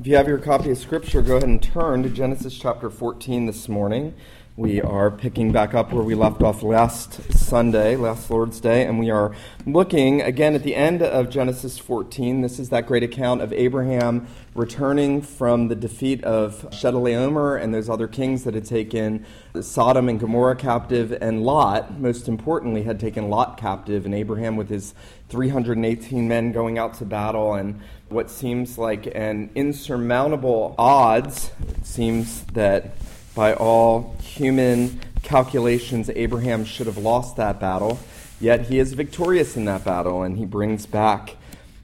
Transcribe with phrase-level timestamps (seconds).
[0.00, 3.44] If you have your copy of Scripture, go ahead and turn to Genesis chapter 14
[3.44, 4.14] this morning.
[4.56, 8.98] We are picking back up where we left off last Sunday, last Lord's Day, and
[8.98, 9.34] we are
[9.66, 12.40] looking again at the end of Genesis 14.
[12.40, 17.90] This is that great account of Abraham returning from the defeat of Chedorlaomer and those
[17.90, 19.26] other kings that had taken
[19.60, 24.70] Sodom and Gomorrah captive, and Lot, most importantly, had taken Lot captive, and Abraham with
[24.70, 24.94] his
[25.28, 27.80] 318 men going out to battle and
[28.10, 31.52] what seems like an insurmountable odds.
[31.78, 32.96] It seems that
[33.34, 38.00] by all human calculations, Abraham should have lost that battle.
[38.40, 41.36] Yet he is victorious in that battle, and he brings back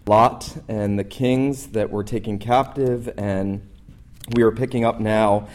[0.07, 3.13] Lot and the kings that were taken captive.
[3.17, 3.69] And
[4.35, 5.49] we are picking up now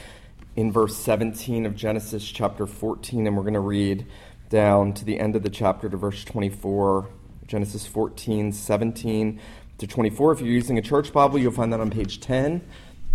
[0.55, 4.05] in verse 17 of Genesis chapter 14, and we're going to read
[4.49, 7.09] down to the end of the chapter to verse 24.
[7.47, 9.41] Genesis 14, 17
[9.81, 10.33] to 24.
[10.33, 12.61] If you're using a church Bible, you'll find that on page 10.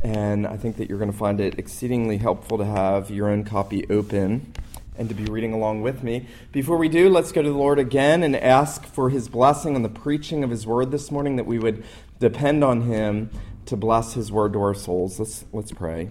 [0.03, 3.45] And I think that you're going to find it exceedingly helpful to have your own
[3.45, 4.53] copy open
[4.99, 6.27] and to be reading along with me.
[6.51, 9.85] Before we do, let's go to the Lord again and ask for his blessing on
[9.85, 11.85] the preaching of his word this morning, that we would
[12.19, 13.31] depend on him
[13.67, 15.21] to bless his word to our souls.
[15.21, 16.11] Let's, let's pray.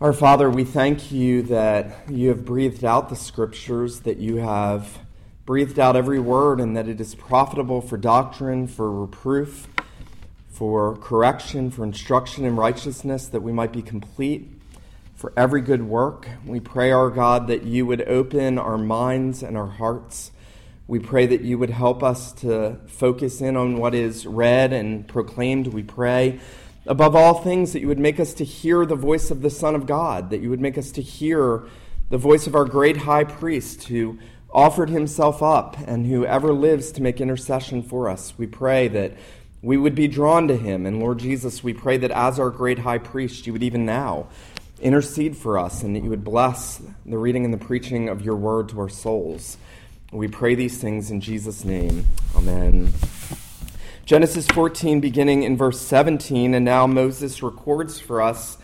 [0.00, 4.98] Our Father, we thank you that you have breathed out the scriptures, that you have
[5.44, 9.66] breathed out every word, and that it is profitable for doctrine, for reproof,
[10.48, 14.48] for correction, for instruction in righteousness, that we might be complete,
[15.14, 16.28] for every good work.
[16.46, 20.30] We pray, our God, that you would open our minds and our hearts.
[20.86, 25.06] We pray that you would help us to focus in on what is read and
[25.08, 25.68] proclaimed.
[25.68, 26.40] We pray,
[26.86, 29.74] above all things, that you would make us to hear the voice of the Son
[29.74, 31.64] of God, that you would make us to hear
[32.10, 34.18] the voice of our great high priest who
[34.52, 38.34] offered himself up and who ever lives to make intercession for us.
[38.36, 39.12] We pray that
[39.62, 40.86] we would be drawn to him.
[40.86, 44.26] And Lord Jesus, we pray that as our great high priest, you would even now
[44.80, 48.36] intercede for us and that you would bless the reading and the preaching of your
[48.36, 49.56] word to our souls.
[50.10, 52.06] We pray these things in Jesus' name.
[52.36, 52.92] Amen.
[54.04, 58.58] Genesis 14, beginning in verse 17, and now Moses records for us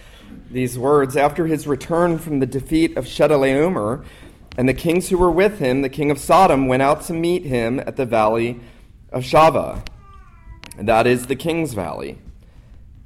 [0.50, 1.16] these words.
[1.16, 4.04] After his return from the defeat of Chedorlaomer,
[4.58, 7.44] and the kings who were with him, the king of Sodom, went out to meet
[7.44, 8.58] him at the valley
[9.12, 9.86] of Shaveh,
[10.76, 12.19] and that is the king's valley.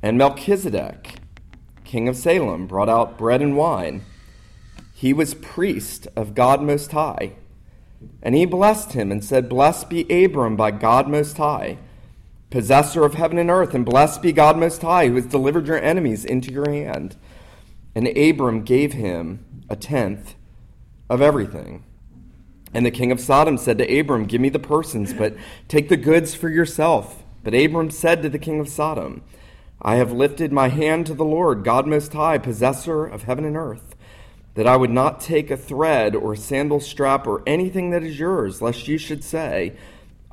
[0.02, 1.16] And Melchizedek,
[1.84, 4.00] king of Salem, brought out bread and wine.
[4.94, 7.32] He was priest of God Most High.
[8.22, 11.76] And he blessed him and said, Blessed be Abram by God Most High,
[12.48, 15.78] possessor of heaven and earth, and blessed be God Most High, who has delivered your
[15.78, 17.16] enemies into your hand.
[17.94, 20.34] And Abram gave him a tenth
[21.12, 21.84] of everything.
[22.72, 25.36] And the king of Sodom said to Abram, Give me the persons, but
[25.68, 27.22] take the goods for yourself.
[27.44, 29.22] But Abram said to the king of Sodom,
[29.82, 33.58] I have lifted my hand to the Lord, God Most High, possessor of heaven and
[33.58, 33.94] earth,
[34.54, 38.18] that I would not take a thread or a sandal strap or anything that is
[38.18, 39.74] yours, lest you should say,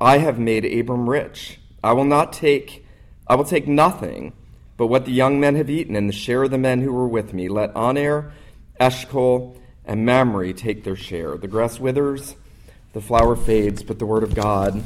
[0.00, 1.60] I have made Abram rich.
[1.84, 2.86] I will not take,
[3.26, 4.32] I will take nothing
[4.78, 7.08] but what the young men have eaten and the share of the men who were
[7.08, 7.50] with me.
[7.50, 8.32] Let Aner,
[8.80, 11.36] Eshcol, and Mamre take their share.
[11.36, 12.36] The grass withers,
[12.92, 14.82] the flower fades, but the word of God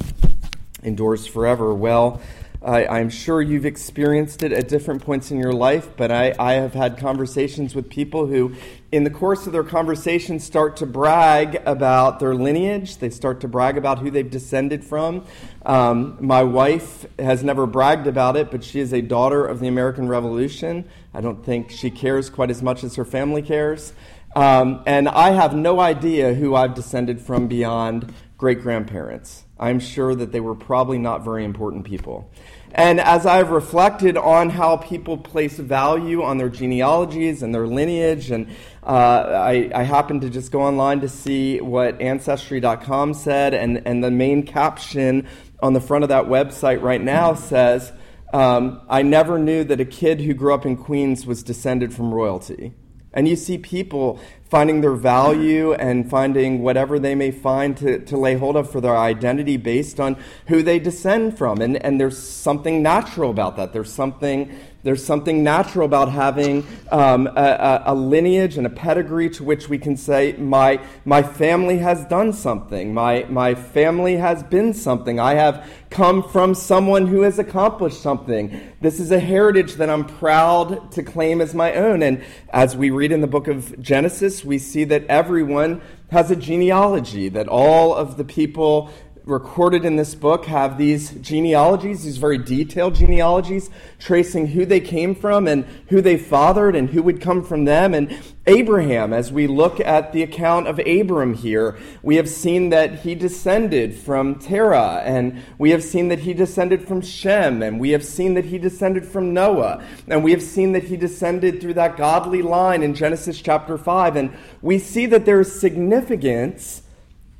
[0.82, 1.74] endures forever.
[1.74, 2.20] Well,
[2.64, 6.54] I, am sure you've experienced it at different points in your life, but I, I,
[6.54, 8.54] have had conversations with people who,
[8.90, 12.96] in the course of their conversation, start to brag about their lineage.
[12.96, 15.26] They start to brag about who they've descended from.
[15.66, 19.68] Um, my wife has never bragged about it, but she is a daughter of the
[19.68, 20.88] American Revolution.
[21.12, 23.92] I don't think she cares quite as much as her family cares.
[24.34, 29.44] Um, and I have no idea who I've descended from beyond great grandparents.
[29.58, 32.30] I'm sure that they were probably not very important people.
[32.72, 38.32] And as I've reflected on how people place value on their genealogies and their lineage,
[38.32, 38.48] and
[38.82, 44.02] uh, I, I happened to just go online to see what Ancestry.com said, and, and
[44.02, 45.28] the main caption
[45.62, 47.92] on the front of that website right now says,
[48.32, 52.12] um, I never knew that a kid who grew up in Queens was descended from
[52.12, 52.74] royalty.
[53.14, 54.20] And you see people
[54.54, 58.80] finding their value and finding whatever they may find to, to lay hold of for
[58.80, 60.16] their identity based on
[60.46, 61.60] who they descend from.
[61.60, 63.72] And, and there's something natural about that.
[63.72, 69.42] There's something there's something natural about having um, a, a, lineage and a pedigree to
[69.42, 72.92] which we can say, my, my family has done something.
[72.92, 75.18] My, my family has been something.
[75.18, 78.60] I have come from someone who has accomplished something.
[78.82, 82.02] This is a heritage that I'm proud to claim as my own.
[82.02, 85.80] And as we read in the book of Genesis, we see that everyone
[86.10, 88.90] has a genealogy, that all of the people
[89.24, 95.14] recorded in this book have these genealogies, these very detailed genealogies, tracing who they came
[95.14, 97.94] from and who they fathered and who would come from them.
[97.94, 103.00] And Abraham, as we look at the account of Abram here, we have seen that
[103.00, 107.90] he descended from Terah, and we have seen that he descended from Shem, and we
[107.90, 111.74] have seen that he descended from Noah, and we have seen that he descended through
[111.74, 114.16] that godly line in Genesis chapter 5.
[114.16, 116.82] And we see that there is significance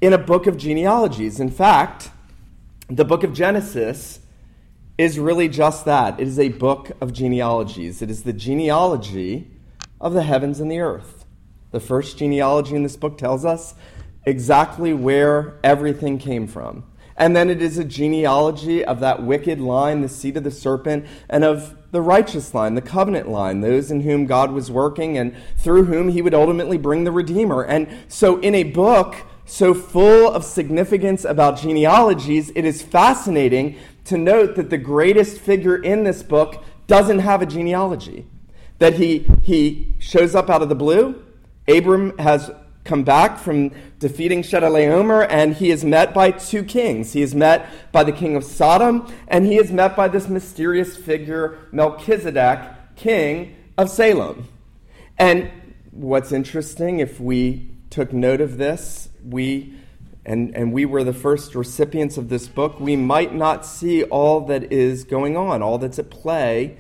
[0.05, 1.41] in a book of genealogies.
[1.41, 2.11] In fact,
[2.89, 4.21] the book of Genesis
[4.99, 8.03] is really just that it is a book of genealogies.
[8.03, 9.51] It is the genealogy
[10.03, 11.25] of the heavens and the earth.
[11.71, 13.75] The first genealogy in this book tells us
[14.27, 16.85] exactly where everything came from.
[17.17, 21.07] And then it is a genealogy of that wicked line, the seed of the serpent,
[21.31, 25.35] and of the righteous line, the covenant line, those in whom God was working and
[25.57, 27.63] through whom he would ultimately bring the Redeemer.
[27.63, 34.19] And so, in a book so full of significance about genealogies, it is fascinating to
[34.19, 38.27] note that the greatest figure in this book doesn't have a genealogy.
[38.79, 41.23] That he, he shows up out of the blue.
[41.69, 42.51] Abram has
[42.85, 47.15] come back from defeating Chedorlaomer, and he is met by two kings.
[47.15, 50.97] He is met by the king of Sodom, and he is met by this mysterious
[50.97, 52.61] figure, Melchizedek,
[52.97, 54.49] king of Salem.
[55.19, 55.51] And
[55.91, 59.75] what's interesting, if we took note of this, we
[60.27, 64.41] and, and we were the first recipients of this book, we might not see all
[64.47, 66.79] that is going on, all that's at play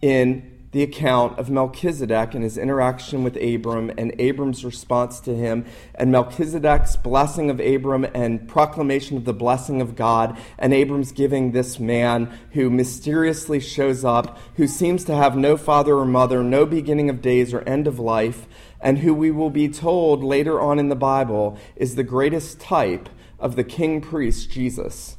[0.00, 5.66] in the account of Melchizedek and his interaction with Abram and Abram's response to him,
[5.94, 11.52] and Melchizedek's blessing of Abram and proclamation of the blessing of God, and Abram's giving
[11.52, 16.64] this man who mysteriously shows up, who seems to have no father or mother, no
[16.64, 18.46] beginning of days or end of life,
[18.80, 23.10] and who we will be told later on in the Bible is the greatest type
[23.38, 25.18] of the king priest, Jesus.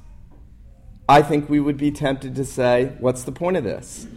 [1.08, 4.08] I think we would be tempted to say, What's the point of this?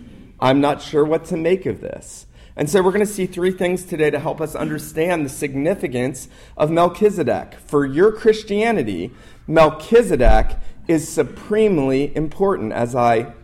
[0.40, 2.26] I'm not sure what to make of this.
[2.56, 6.28] And so we're going to see three things today to help us understand the significance
[6.56, 7.54] of Melchizedek.
[7.54, 9.12] For your Christianity,
[9.46, 10.56] Melchizedek
[10.88, 13.34] is supremely important as I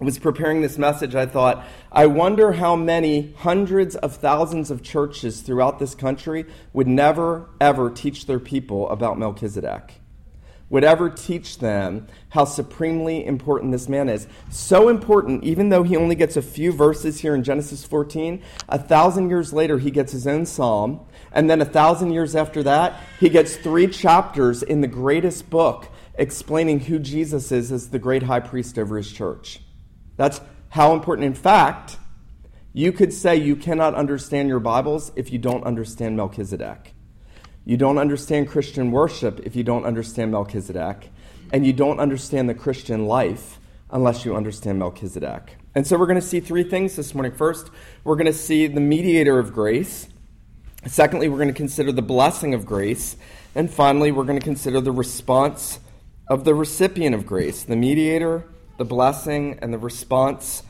[0.00, 5.40] was preparing this message, I thought, I wonder how many hundreds of thousands of churches
[5.40, 9.97] throughout this country would never, ever teach their people about Melchizedek.
[10.70, 14.26] Would ever teach them how supremely important this man is.
[14.50, 18.78] So important, even though he only gets a few verses here in Genesis 14, a
[18.78, 21.00] thousand years later, he gets his own psalm.
[21.32, 25.88] And then a thousand years after that, he gets three chapters in the greatest book
[26.16, 29.60] explaining who Jesus is as the great high priest over his church.
[30.16, 31.26] That's how important.
[31.26, 31.96] In fact,
[32.74, 36.94] you could say you cannot understand your Bibles if you don't understand Melchizedek.
[37.68, 41.10] You don't understand Christian worship if you don't understand Melchizedek.
[41.52, 43.60] And you don't understand the Christian life
[43.90, 45.56] unless you understand Melchizedek.
[45.74, 47.32] And so we're going to see three things this morning.
[47.32, 47.70] First,
[48.04, 50.08] we're going to see the mediator of grace.
[50.86, 53.18] Secondly, we're going to consider the blessing of grace.
[53.54, 55.78] And finally, we're going to consider the response
[56.26, 58.46] of the recipient of grace, the mediator
[58.78, 60.62] the blessing and the response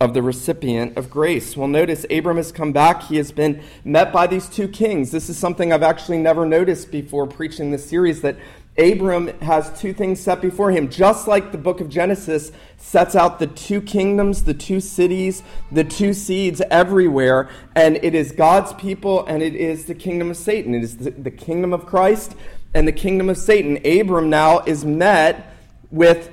[0.00, 1.56] of the recipient of grace.
[1.56, 3.04] Well, notice Abram has come back.
[3.04, 5.10] He has been met by these two kings.
[5.10, 8.36] This is something I've actually never noticed before preaching this series that
[8.78, 13.38] Abram has two things set before him, just like the book of Genesis sets out
[13.38, 17.48] the two kingdoms, the two cities, the two seeds everywhere.
[17.74, 20.74] And it is God's people and it is the kingdom of Satan.
[20.74, 22.36] It is the, kingdom of Christ
[22.74, 23.78] and the kingdom of Satan.
[23.86, 25.54] Abram now is met
[25.90, 26.30] with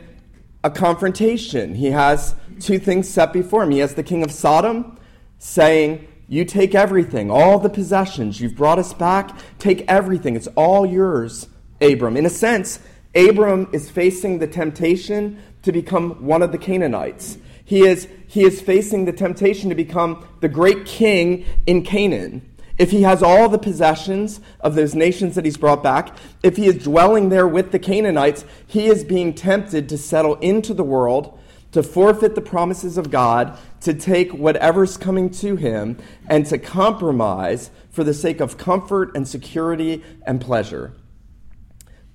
[0.65, 1.75] a confrontation.
[1.75, 3.71] He has two things set before him.
[3.71, 4.97] He has the king of Sodom
[5.37, 8.39] saying, You take everything, all the possessions.
[8.39, 9.37] You've brought us back.
[9.59, 10.35] Take everything.
[10.35, 11.47] It's all yours,
[11.81, 12.17] Abram.
[12.17, 12.79] In a sense,
[13.15, 17.37] Abram is facing the temptation to become one of the Canaanites.
[17.65, 22.91] He is, he is facing the temptation to become the great king in Canaan if
[22.91, 26.83] he has all the possessions of those nations that he's brought back, if he is
[26.83, 31.39] dwelling there with the Canaanites, he is being tempted to settle into the world,
[31.73, 35.97] to forfeit the promises of God, to take whatever's coming to him,
[36.29, 40.93] and to compromise for the sake of comfort and security and pleasure.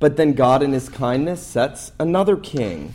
[0.00, 2.94] But then God, in his kindness, sets another king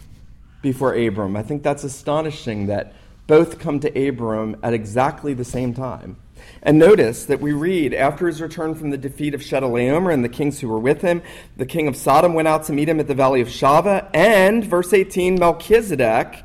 [0.62, 1.36] before Abram.
[1.36, 2.94] I think that's astonishing that
[3.28, 6.18] both come to Abram at exactly the same time.
[6.62, 10.30] And notice that we read, after his return from the defeat of Chedorlaomer and the
[10.30, 11.22] kings who were with him,
[11.58, 14.64] the king of Sodom went out to meet him at the valley of Shaveh, and,
[14.64, 16.44] verse 18, Melchizedek,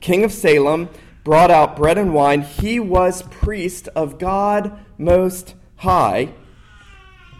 [0.00, 0.88] king of Salem,
[1.24, 2.42] brought out bread and wine.
[2.42, 6.34] He was priest of God Most High,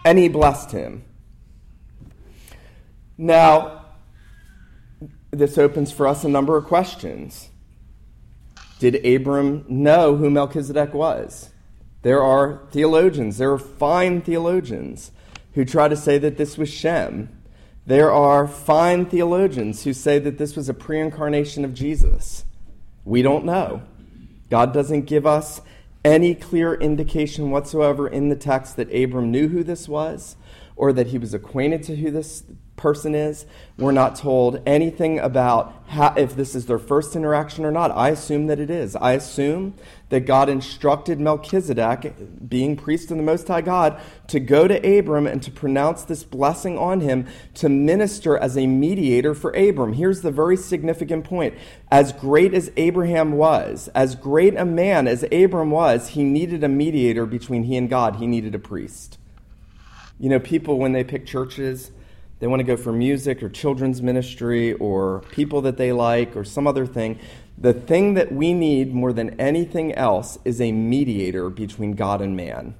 [0.05, 1.03] and he blessed him.
[3.17, 3.85] Now,
[5.31, 7.49] this opens for us a number of questions.
[8.79, 11.51] Did Abram know who Melchizedek was?
[12.01, 15.11] There are theologians, there are fine theologians
[15.53, 17.29] who try to say that this was Shem.
[17.85, 22.45] There are fine theologians who say that this was a pre incarnation of Jesus.
[23.03, 23.83] We don't know.
[24.49, 25.61] God doesn't give us
[26.03, 30.35] any clear indication whatsoever in the text that Abram knew who this was
[30.75, 32.43] or that he was acquainted to who this
[32.75, 33.45] person is.
[33.77, 37.91] We're not told anything about how, if this is their first interaction or not.
[37.91, 38.95] I assume that it is.
[38.95, 39.75] I assume
[40.11, 45.25] that God instructed Melchizedek, being priest of the Most High God, to go to Abram
[45.25, 47.25] and to pronounce this blessing on him
[47.55, 49.93] to minister as a mediator for Abram.
[49.93, 51.53] Here's the very significant point.
[51.89, 56.69] As great as Abraham was, as great a man as Abram was, he needed a
[56.69, 58.17] mediator between he and God.
[58.17, 59.17] He needed a priest.
[60.19, 61.89] You know, people, when they pick churches,
[62.41, 66.43] they want to go for music or children's ministry or people that they like or
[66.43, 67.19] some other thing.
[67.57, 72.35] The thing that we need more than anything else is a mediator between God and
[72.35, 72.75] man.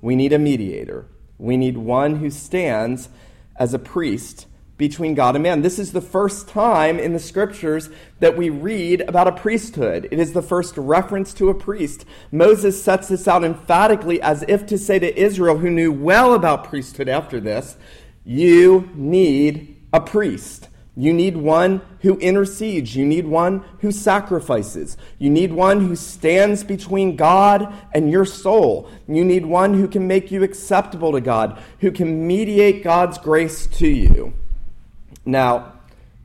[0.00, 1.06] We need a mediator.
[1.38, 3.08] We need one who stands
[3.56, 4.46] as a priest
[4.78, 5.62] between God and man.
[5.62, 7.90] This is the first time in the scriptures
[8.20, 10.08] that we read about a priesthood.
[10.10, 12.04] It is the first reference to a priest.
[12.30, 16.64] Moses sets this out emphatically as if to say to Israel, who knew well about
[16.64, 17.76] priesthood after this,
[18.24, 20.68] you need a priest.
[20.98, 22.96] You need one who intercedes.
[22.96, 24.96] You need one who sacrifices.
[25.20, 28.90] You need one who stands between God and your soul.
[29.06, 33.68] You need one who can make you acceptable to God, who can mediate God's grace
[33.78, 34.34] to you.
[35.24, 35.74] Now,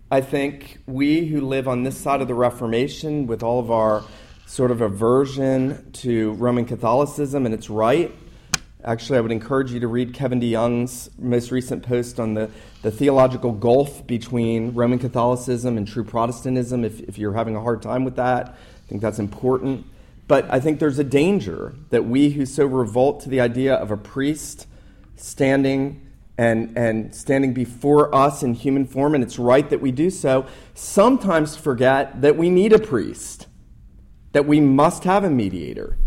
[0.10, 4.04] I think we who live on this side of the Reformation, with all of our
[4.48, 8.12] sort of aversion to Roman Catholicism and its right,
[8.86, 12.50] Actually, I would encourage you to read Kevin DeYoung's most recent post on the,
[12.82, 17.82] the theological gulf between Roman Catholicism and true Protestantism if, if you're having a hard
[17.82, 18.50] time with that.
[18.50, 19.86] I think that's important.
[20.28, 23.90] But I think there's a danger that we who so revolt to the idea of
[23.90, 24.68] a priest
[25.16, 26.06] standing
[26.38, 30.46] and, and standing before us in human form, and it's right that we do so,
[30.74, 33.48] sometimes forget that we need a priest,
[34.34, 35.98] that we must have a mediator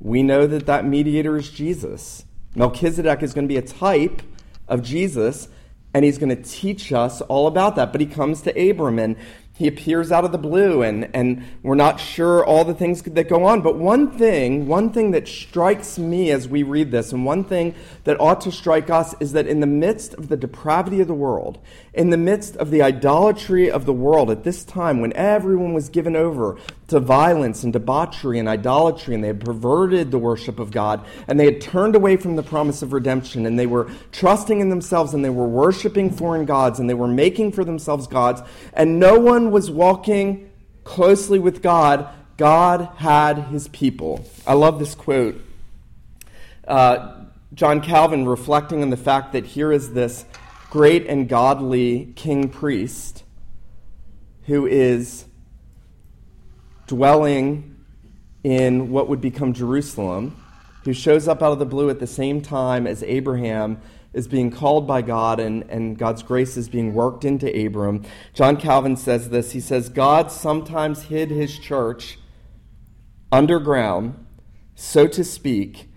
[0.00, 2.24] we know that that mediator is Jesus.
[2.54, 4.22] Melchizedek is going to be a type
[4.68, 5.48] of Jesus,
[5.92, 7.92] and he's going to teach us all about that.
[7.92, 9.16] But he comes to Abram, and
[9.58, 13.28] he appears out of the blue and, and we're not sure all the things that
[13.28, 17.26] go on but one thing one thing that strikes me as we read this and
[17.26, 17.74] one thing
[18.04, 21.14] that ought to strike us is that in the midst of the depravity of the
[21.14, 21.58] world
[21.92, 25.88] in the midst of the idolatry of the world at this time when everyone was
[25.88, 26.56] given over
[26.88, 31.38] to violence and debauchery and idolatry and they had perverted the worship of god and
[31.38, 35.14] they had turned away from the promise of redemption and they were trusting in themselves
[35.14, 38.42] and they were worshiping foreign gods and they were making for themselves gods
[38.72, 40.48] and no one was walking
[40.88, 44.24] closely with God, God had his people.
[44.46, 45.40] I love this quote.
[46.66, 50.24] Uh, John Calvin, reflecting on the fact that here is this
[50.70, 53.22] great and godly king priest
[54.46, 55.26] who is
[56.88, 57.76] dwelling
[58.42, 60.36] in what would become Jerusalem,
[60.84, 63.80] who shows up out of the blue at the same time as Abraham
[64.12, 68.04] is being called by God and, and God's grace is being worked into Abram.
[68.32, 72.18] John Calvin says this He says, God sometimes hid his church
[73.30, 74.26] underground,
[74.74, 75.90] so to speak,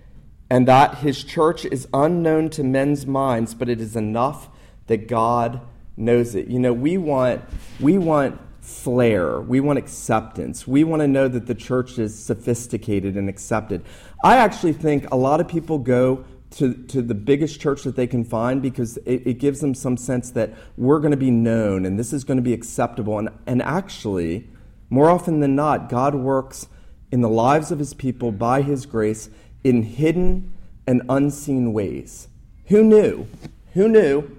[0.50, 4.50] and that his church is unknown to men's minds, but it is enough
[4.88, 5.62] that God
[5.96, 6.48] knows it.
[6.48, 7.42] You know, we want,
[7.80, 9.42] we want flair.
[9.42, 10.68] We want acceptance.
[10.68, 13.84] We want to know that the church is sophisticated and accepted.
[14.24, 18.08] I actually think a lot of people go to, to the biggest church that they
[18.08, 21.86] can find because it, it gives them some sense that we're going to be known
[21.86, 23.18] and this is going to be acceptable.
[23.18, 24.48] And, and actually,
[24.90, 26.68] more often than not, God works
[27.12, 29.30] in the lives of his people by his grace
[29.64, 30.52] in hidden
[30.86, 32.28] and unseen ways.
[32.68, 33.28] Who knew?
[33.74, 34.38] Who knew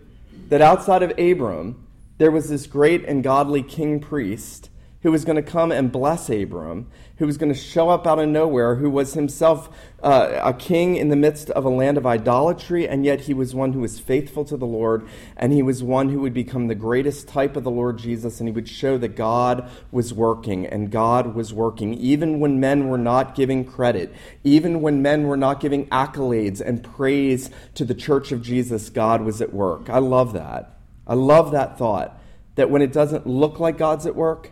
[0.48, 1.81] that outside of Abram,
[2.22, 6.30] there was this great and godly king priest who was going to come and bless
[6.30, 6.86] Abram,
[7.16, 9.68] who was going to show up out of nowhere, who was himself
[10.04, 13.56] uh, a king in the midst of a land of idolatry, and yet he was
[13.56, 15.04] one who was faithful to the Lord,
[15.36, 18.48] and he was one who would become the greatest type of the Lord Jesus, and
[18.48, 22.98] he would show that God was working, and God was working, even when men were
[22.98, 24.14] not giving credit,
[24.44, 29.22] even when men were not giving accolades and praise to the church of Jesus, God
[29.22, 29.90] was at work.
[29.90, 30.71] I love that.
[31.06, 32.20] I love that thought
[32.54, 34.50] that when it doesn't look like God's at work,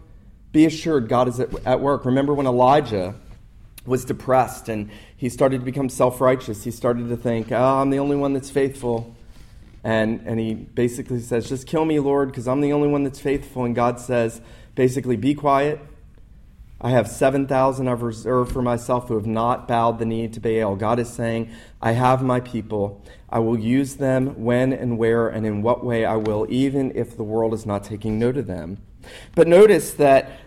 [0.52, 2.04] be assured God is at, work.
[2.04, 3.14] Remember when Elijah
[3.86, 6.64] was depressed and he started to become self righteous.
[6.64, 9.14] He started to think, oh, I'm the only one that's faithful.
[9.82, 13.20] And, and he basically says, Just kill me, Lord, because I'm the only one that's
[13.20, 13.64] faithful.
[13.64, 14.40] And God says,
[14.74, 15.80] basically, be quiet.
[16.80, 20.76] I have 7,000 I've reserved for myself who have not bowed the knee to Baal.
[20.76, 21.50] God is saying,
[21.82, 23.04] I have my people.
[23.28, 27.16] I will use them when and where and in what way I will, even if
[27.16, 28.78] the world is not taking note of them.
[29.34, 30.40] But notice that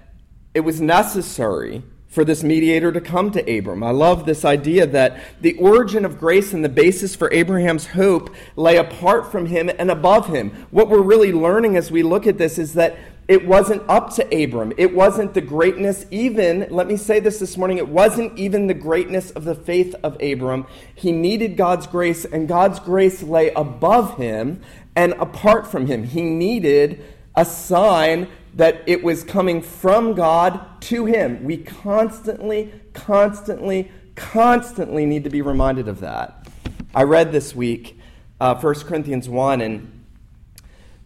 [0.55, 3.81] it was necessary for this mediator to come to Abram.
[3.81, 8.33] I love this idea that the origin of grace and the basis for Abraham's hope
[8.55, 10.67] lay apart from him and above him.
[10.69, 14.43] What we're really learning as we look at this is that it wasn't up to
[14.43, 14.73] Abram.
[14.77, 18.73] It wasn't the greatness, even, let me say this this morning, it wasn't even the
[18.73, 20.67] greatness of the faith of Abram.
[20.93, 24.61] He needed God's grace, and God's grace lay above him
[24.95, 26.03] and apart from him.
[26.03, 27.03] He needed
[27.35, 31.43] a sign that it was coming from God to him.
[31.43, 36.47] We constantly, constantly, constantly need to be reminded of that.
[36.93, 37.97] I read this week
[38.39, 40.03] uh, 1 Corinthians 1 and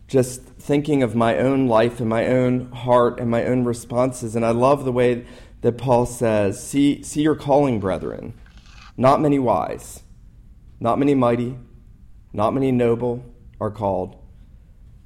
[0.07, 4.35] just thinking of my own life and my own heart and my own responses.
[4.35, 5.25] And I love the way
[5.61, 8.33] that Paul says, See, see your calling, brethren.
[8.95, 10.03] Not many wise,
[10.79, 11.57] not many mighty,
[12.33, 13.25] not many noble
[13.59, 14.17] are called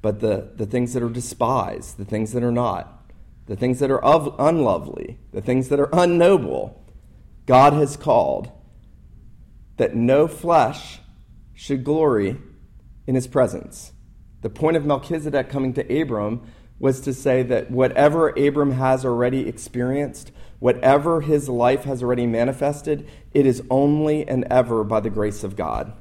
[0.02, 3.08] but the, the things that are despised, the things that are not,
[3.46, 6.74] the things that are of, unlovely, the things that are unnoble,
[7.46, 8.50] God has called
[9.76, 10.98] that no flesh
[11.54, 12.36] should glory
[13.06, 13.92] in his presence.
[14.42, 16.42] The point of Melchizedek coming to Abram
[16.78, 23.08] was to say that whatever Abram has already experienced, whatever his life has already manifested,
[23.32, 25.92] it is only and ever by the grace of God.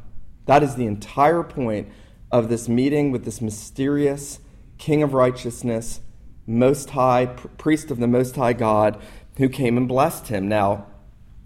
[0.47, 1.87] That is the entire point
[2.31, 4.39] of this meeting with this mysterious
[4.79, 6.01] King of righteousness,
[6.47, 8.99] Most High, priest of the Most High God,
[9.37, 10.47] who came and blessed him.
[10.47, 10.87] Now,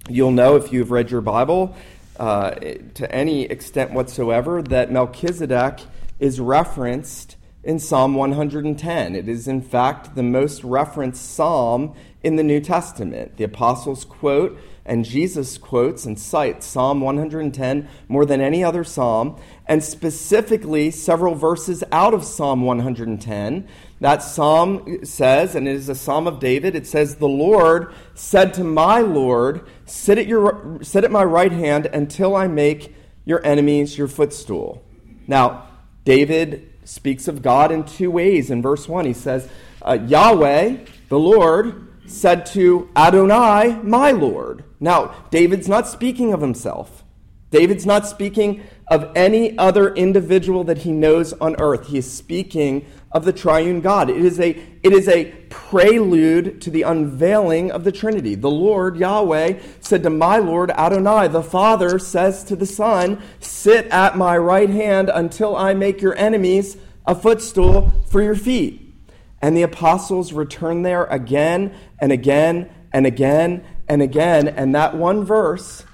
[0.08, 1.76] you'll know if you've read your Bible
[2.18, 5.82] uh, to any extent whatsoever that Melchizedek
[6.20, 9.16] is referenced in Psalm 110.
[9.16, 13.38] It is, in fact, the most referenced psalm in the New Testament.
[13.38, 19.36] The apostles quote and Jesus quotes and cites Psalm 110 more than any other psalm,
[19.66, 23.68] and specifically several verses out of Psalm 110.
[24.00, 28.54] That psalm says, and it is a psalm of David, it says, The Lord said
[28.56, 33.44] to my Lord, Sit at, your, sit at my right hand until I make your
[33.44, 34.84] enemies your footstool.
[35.28, 35.68] Now,
[36.06, 38.50] David speaks of God in two ways.
[38.50, 39.50] In verse 1, he says,
[39.82, 40.78] uh, Yahweh,
[41.10, 44.64] the Lord, said to Adonai, my Lord.
[44.80, 47.04] Now, David's not speaking of himself.
[47.50, 51.88] David's not speaking of any other individual that he knows on earth.
[51.88, 54.10] He is speaking of the triune God.
[54.10, 54.50] It is a,
[54.84, 58.36] it is a prelude to the unveiling of the Trinity.
[58.36, 63.86] The Lord, Yahweh, said to my Lord Adonai, the Father says to the Son, Sit
[63.86, 66.76] at my right hand until I make your enemies
[67.08, 68.94] a footstool for your feet.
[69.42, 74.50] And the apostles return there again and again and again and again.
[74.50, 75.86] And that one verse,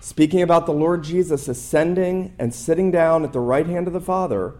[0.00, 4.00] speaking about the Lord Jesus ascending and sitting down at the right hand of the
[4.00, 4.54] Father,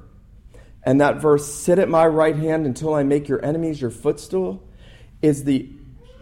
[0.85, 4.63] and that verse, sit at my right hand until I make your enemies your footstool,
[5.23, 5.71] is the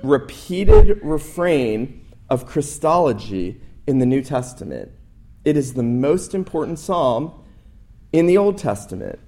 [0.03, 4.93] repeated refrain of Christology in the New Testament.
[5.45, 7.33] It is the most important psalm
[8.13, 9.19] in the Old Testament.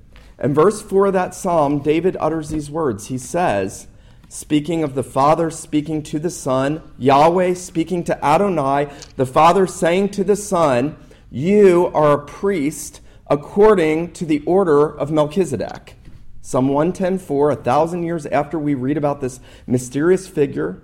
[0.43, 3.07] In verse 4 of that psalm, David utters these words.
[3.09, 3.89] He says,
[4.29, 10.11] speaking of the Father speaking to the Son, Yahweh speaking to Adonai, the Father saying
[10.11, 10.97] to the Son,
[11.31, 15.95] You are a priest according to the order of Melchizedek.
[16.43, 20.83] Psalm 110.4, a thousand years after we read about this mysterious figure,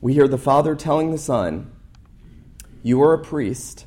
[0.00, 1.72] we hear the Father telling the Son,
[2.82, 3.86] You are a priest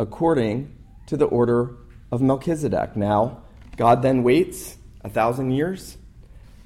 [0.00, 1.76] according to the order
[2.10, 2.96] of Melchizedek.
[2.96, 3.42] Now,
[3.76, 5.96] God then waits a thousand years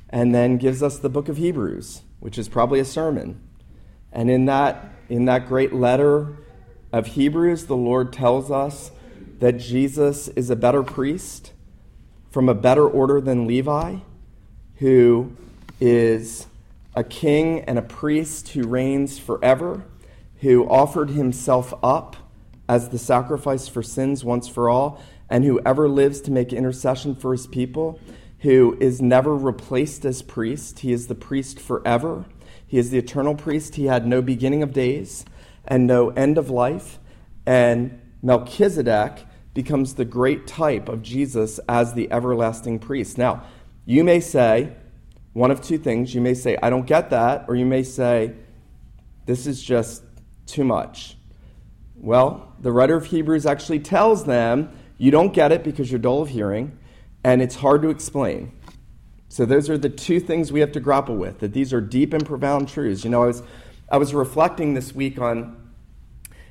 [0.09, 3.41] and then gives us the book of Hebrews, which is probably a sermon.
[4.11, 6.39] And in that, in that great letter
[6.93, 8.91] of Hebrews, the Lord tells us
[9.45, 11.53] that Jesus is a better priest
[12.31, 13.97] from a better order than Levi,
[14.77, 15.37] who
[15.79, 16.47] is
[16.95, 19.85] a king and a priest who reigns forever,
[20.41, 22.17] who offered himself up
[22.71, 27.15] as the sacrifice for sins once for all, and who ever lives to make intercession
[27.15, 28.01] for his people,
[28.39, 30.79] who is never replaced as priest.
[30.79, 32.25] He is the priest forever.
[32.67, 33.75] He is the eternal priest.
[33.75, 35.27] He had no beginning of days
[35.69, 36.99] and no end of life.
[37.45, 43.17] And Melchizedek becomes the great type of Jesus as the everlasting priest.
[43.17, 43.45] Now,
[43.87, 44.75] you may say
[45.33, 46.15] one of two things.
[46.15, 48.35] You may say, I don't get that, or you may say,
[49.27, 50.03] this is just
[50.47, 51.17] too much.
[51.97, 56.23] Well, the writer of Hebrews actually tells them you don't get it because you're dull
[56.23, 56.79] of hearing,
[57.23, 58.53] and it's hard to explain.
[59.29, 62.13] So those are the two things we have to grapple with, that these are deep
[62.13, 63.03] and profound truths.
[63.03, 63.43] You know, I was,
[63.91, 65.57] I was reflecting this week on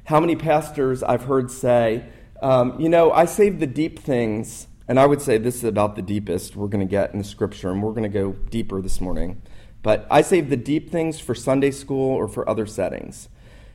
[0.06, 2.06] how many pastors I've heard say,
[2.42, 5.96] um, you know, I save the deep things, and I would say this is about
[5.96, 8.82] the deepest we're going to get in the scripture, and we're going to go deeper
[8.82, 9.42] this morning.
[9.82, 13.30] But I save the deep things for Sunday school or for other settings.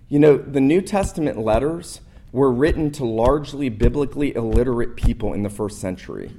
[0.09, 2.01] You know, the New Testament letters
[2.33, 6.31] were written to largely biblically illiterate people in the first century.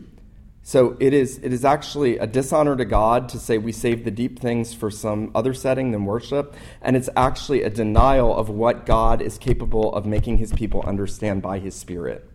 [0.61, 4.11] So it is, it is actually a dishonor to God to say we save the
[4.11, 8.85] deep things for some other setting than worship, and it's actually a denial of what
[8.85, 12.29] God is capable of making his people understand by his Spirit.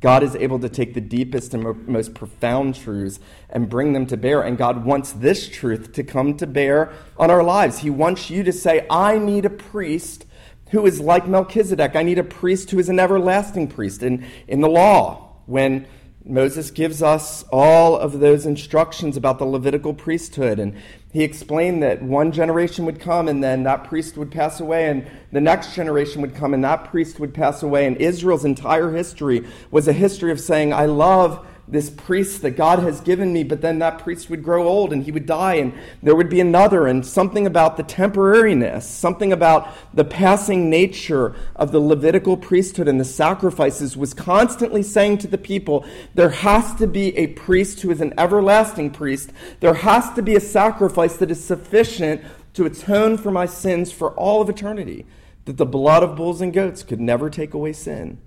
[0.00, 4.16] God is able to take the deepest and most profound truths and bring them to
[4.16, 7.78] bear, and God wants this truth to come to bear on our lives.
[7.78, 10.26] He wants you to say, I need a priest
[10.70, 11.96] who is like Melchizedek.
[11.96, 14.02] I need a priest who is an everlasting priest.
[14.02, 15.86] In, in the law, when
[16.28, 20.58] Moses gives us all of those instructions about the Levitical priesthood.
[20.58, 20.74] And
[21.12, 25.06] he explained that one generation would come and then that priest would pass away, and
[25.32, 27.86] the next generation would come and that priest would pass away.
[27.86, 32.78] And Israel's entire history was a history of saying, I love this priest that God
[32.78, 35.72] has given me, but then that priest would grow old and he would die, and
[36.02, 41.72] there would be another, and something about the temporariness, something about the passing nature of
[41.72, 46.86] the Levitical priesthood and the sacrifices was constantly saying to the people, there has to
[46.86, 49.32] be a priest who is an everlasting priest.
[49.60, 52.22] There has to be a sacrifice that is sufficient
[52.54, 55.04] to atone for my sins for all of eternity,
[55.46, 58.18] that the blood of bulls and goats could never take away sin.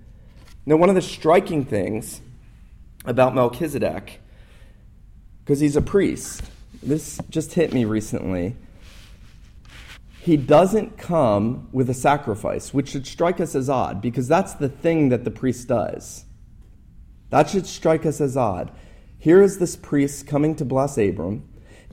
[0.66, 2.20] Now, one of the striking things
[3.04, 4.20] about Melchizedek
[5.44, 6.42] because he's a priest.
[6.82, 8.56] This just hit me recently.
[10.22, 14.68] He doesn't come with a sacrifice, which should strike us as odd because that's the
[14.68, 16.24] thing that the priest does.
[17.30, 18.70] That should strike us as odd.
[19.18, 21.48] Here is this priest coming to bless Abram.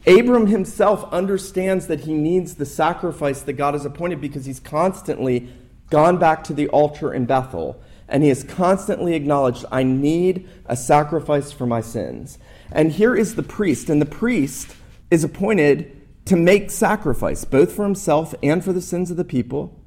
[0.06, 5.50] Abram himself understands that he needs the sacrifice that God has appointed because he's constantly
[5.90, 10.78] gone back to the altar in Bethel and he has constantly acknowledged, I need a
[10.78, 12.38] sacrifice for my sins.
[12.72, 14.76] And here is the priest, and the priest
[15.12, 15.94] is appointed
[16.26, 19.80] to make sacrifice, both for himself and for the sins of the people.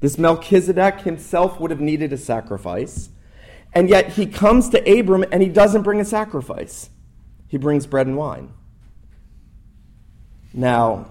[0.00, 3.08] This Melchizedek himself would have needed a sacrifice.
[3.72, 6.90] And yet he comes to Abram and he doesn't bring a sacrifice,
[7.48, 8.52] he brings bread and wine.
[10.52, 11.10] Now,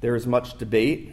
[0.00, 1.12] there is much debate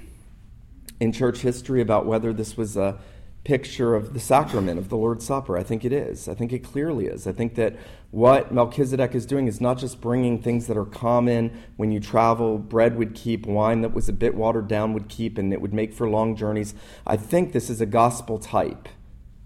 [1.00, 3.00] in church history about whether this was a
[3.44, 5.58] picture of the sacrament of the Lord's Supper.
[5.58, 6.30] I think it is.
[6.30, 7.28] I think it clearly is.
[7.28, 7.76] I think that
[8.12, 12.58] what Melchizedek is doing is not just bringing things that are common when you travel.
[12.58, 15.74] Bread would keep, wine that was a bit watered down would keep, and it would
[15.74, 16.74] make for long journeys.
[17.06, 18.88] I think this is a gospel type.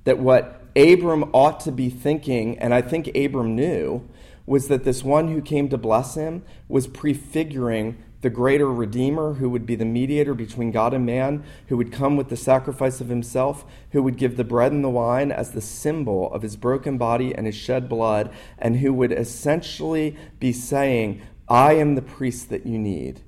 [0.03, 4.07] That what Abram ought to be thinking, and I think Abram knew,
[4.45, 9.49] was that this one who came to bless him was prefiguring the greater Redeemer, who
[9.49, 13.07] would be the mediator between God and man, who would come with the sacrifice of
[13.07, 16.97] himself, who would give the bread and the wine as the symbol of his broken
[16.97, 22.49] body and his shed blood, and who would essentially be saying, I am the priest
[22.49, 23.21] that you need.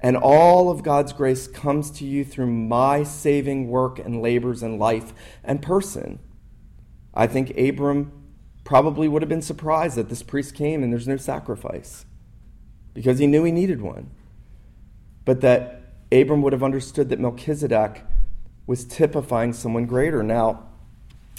[0.00, 4.78] And all of God's grace comes to you through my saving work and labors and
[4.78, 5.12] life
[5.44, 6.18] and person.
[7.12, 8.10] I think Abram
[8.64, 12.06] probably would have been surprised that this priest came and there's no sacrifice
[12.94, 14.12] because he knew he needed one
[15.24, 18.02] but that Abram would have understood that Melchizedek
[18.66, 20.22] was typifying someone greater.
[20.22, 20.64] Now,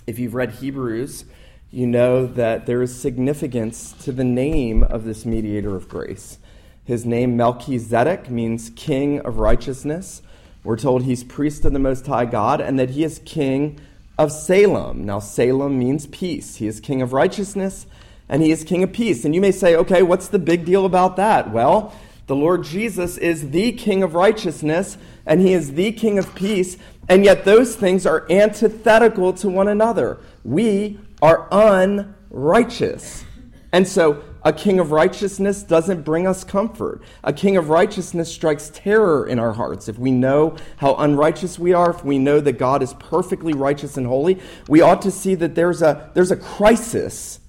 [0.07, 1.25] if you've read Hebrews,
[1.71, 6.37] you know that there is significance to the name of this mediator of grace.
[6.83, 10.21] His name, Melchizedek, means king of righteousness.
[10.63, 13.79] We're told he's priest of the Most High God and that he is king
[14.17, 15.05] of Salem.
[15.05, 16.57] Now, Salem means peace.
[16.57, 17.85] He is king of righteousness
[18.27, 19.25] and he is king of peace.
[19.25, 21.51] And you may say, okay, what's the big deal about that?
[21.51, 21.93] Well,
[22.27, 26.77] the Lord Jesus is the King of righteousness and he is the King of peace,
[27.09, 30.19] and yet those things are antithetical to one another.
[30.43, 33.25] We are unrighteous.
[33.71, 37.03] And so a king of righteousness doesn't bring us comfort.
[37.23, 39.87] A king of righteousness strikes terror in our hearts.
[39.87, 43.97] If we know how unrighteous we are, if we know that God is perfectly righteous
[43.97, 47.39] and holy, we ought to see that there's a, there's a crisis.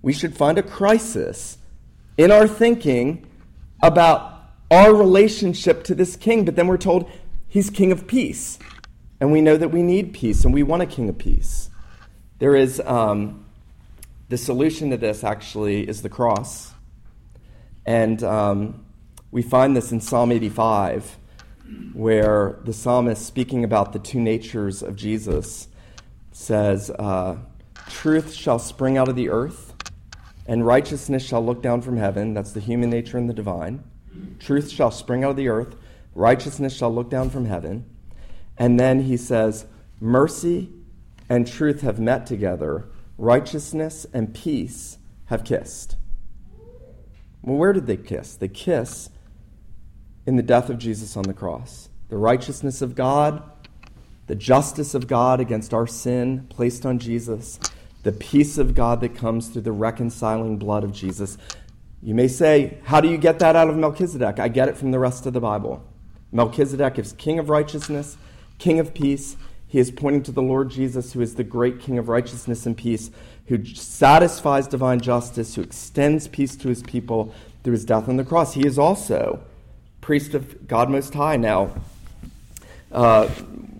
[0.00, 1.58] We should find a crisis
[2.16, 3.26] in our thinking
[3.82, 7.10] about our relationship to this king, but then we're told
[7.48, 8.58] he's king of peace.
[9.20, 11.70] And we know that we need peace and we want a king of peace.
[12.38, 13.44] There is um,
[14.30, 16.72] the solution to this actually is the cross.
[17.84, 18.86] And um,
[19.30, 21.18] we find this in Psalm 85,
[21.92, 25.68] where the psalmist, speaking about the two natures of Jesus,
[26.32, 27.36] says, uh,
[27.88, 29.69] truth shall spring out of the earth,
[30.50, 32.34] and righteousness shall look down from heaven.
[32.34, 33.84] That's the human nature and the divine.
[34.40, 35.76] Truth shall spring out of the earth,
[36.12, 37.86] righteousness shall look down from heaven.
[38.58, 39.66] And then he says,
[40.00, 40.70] Mercy
[41.28, 45.94] and truth have met together, righteousness and peace have kissed.
[47.42, 48.34] Well, where did they kiss?
[48.34, 49.08] They kiss
[50.26, 51.90] in the death of Jesus on the cross.
[52.08, 53.40] The righteousness of God,
[54.26, 57.60] the justice of God against our sin placed on Jesus,
[58.02, 61.36] the peace of God that comes through the reconciling blood of Jesus.
[62.02, 64.38] You may say, How do you get that out of Melchizedek?
[64.38, 65.84] I get it from the rest of the Bible.
[66.32, 68.16] Melchizedek is king of righteousness,
[68.58, 69.36] king of peace.
[69.66, 72.76] He is pointing to the Lord Jesus, who is the great king of righteousness and
[72.76, 73.10] peace,
[73.46, 77.32] who satisfies divine justice, who extends peace to his people
[77.62, 78.54] through his death on the cross.
[78.54, 79.40] He is also
[80.00, 81.36] priest of God Most High.
[81.36, 81.70] Now,
[82.92, 83.28] uh,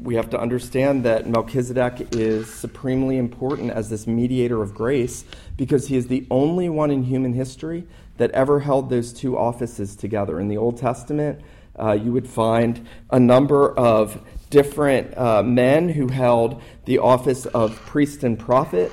[0.03, 5.25] we have to understand that Melchizedek is supremely important as this mediator of grace
[5.57, 9.97] because he is the only one in human history that ever held those two offices
[9.97, 10.41] together.
[10.41, 11.41] In the Old Testament,
[11.79, 17.77] uh, you would find a number of different uh, men who held the office of
[17.87, 18.91] priest and prophet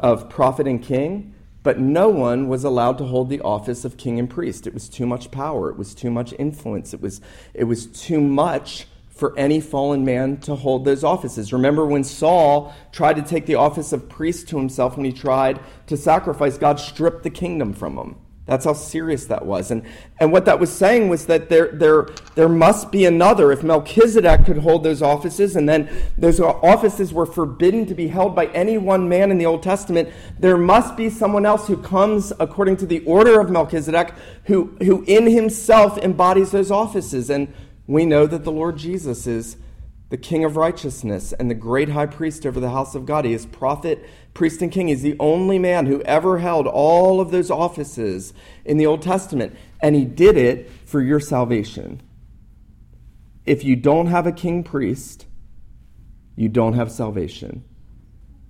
[0.00, 4.18] of prophet and king, but no one was allowed to hold the office of king
[4.18, 4.66] and priest.
[4.66, 7.20] It was too much power, it was too much influence, it was,
[7.54, 8.86] it was too much
[9.20, 11.52] for any fallen man to hold those offices.
[11.52, 15.60] Remember when Saul tried to take the office of priest to himself when he tried
[15.86, 18.16] to sacrifice, God stripped the kingdom from him.
[18.46, 19.70] That's how serious that was.
[19.70, 19.84] And,
[20.18, 23.52] and what that was saying was that there, there, there must be another.
[23.52, 28.34] If Melchizedek could hold those offices, and then those offices were forbidden to be held
[28.34, 32.32] by any one man in the Old Testament, there must be someone else who comes
[32.40, 34.14] according to the order of Melchizedek,
[34.46, 37.30] who, who in himself embodies those offices.
[37.30, 37.54] And
[37.90, 39.56] we know that the Lord Jesus is
[40.10, 43.24] the King of righteousness and the great high priest over the house of God.
[43.24, 44.86] He is prophet priest and king.
[44.86, 48.32] He's the only man who ever held all of those offices
[48.64, 52.00] in the Old Testament, and he did it for your salvation.
[53.44, 55.26] If you don't have a king priest,
[56.36, 57.64] you don't have salvation.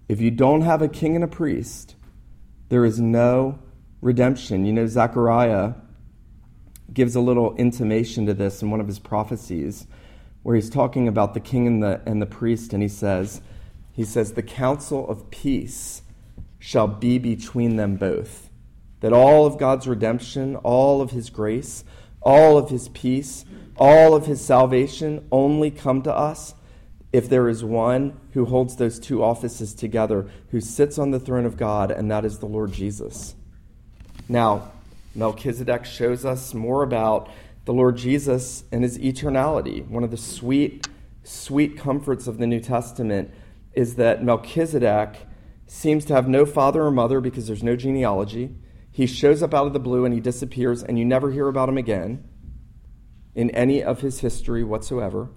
[0.06, 1.94] If you don't have a king and a priest,
[2.68, 3.58] there is no
[4.02, 4.66] redemption.
[4.66, 5.74] You know, Zechariah
[6.92, 9.86] gives a little intimation to this in one of his prophecies
[10.42, 13.42] where he's talking about the king and the, and the priest, and he says,
[13.92, 16.02] he says, The counsel of peace
[16.58, 18.50] shall be between them both.
[19.00, 21.84] That all of God's redemption, all of his grace,
[22.22, 23.44] all of his peace,
[23.76, 26.54] all of his salvation only come to us
[27.12, 31.46] if there is one who holds those two offices together, who sits on the throne
[31.46, 33.34] of God, and that is the Lord Jesus.
[34.28, 34.70] Now,
[35.14, 37.28] Melchizedek shows us more about
[37.64, 39.86] the Lord Jesus and his eternality.
[39.86, 40.88] One of the sweet,
[41.22, 43.30] sweet comforts of the New Testament
[43.72, 45.26] is that Melchizedek
[45.66, 48.56] seems to have no father or mother because there's no genealogy.
[48.90, 51.68] He shows up out of the blue and he disappears, and you never hear about
[51.68, 52.28] him again
[53.34, 55.30] in any of his history whatsoever.